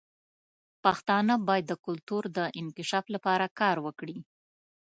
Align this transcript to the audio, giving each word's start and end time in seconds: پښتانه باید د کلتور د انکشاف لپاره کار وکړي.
پښتانه 0.83 1.33
باید 1.47 1.65
د 1.67 1.73
کلتور 1.85 2.23
د 2.37 2.39
انکشاف 2.59 3.05
لپاره 3.15 3.45
کار 3.59 3.75
وکړي. 3.85 4.17